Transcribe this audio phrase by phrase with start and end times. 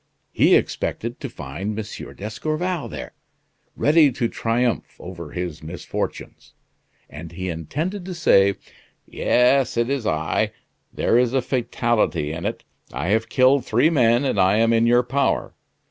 [0.31, 2.15] He expected to find M.
[2.15, 3.13] d'Escorval there,
[3.75, 6.55] ready to triumph over his misfortunes;
[7.07, 8.55] and he intended to say:
[9.05, 10.53] 'Yes, it's I.
[10.91, 12.63] There is a fatality in it.
[12.91, 15.53] I have killed three men, and I am in your power.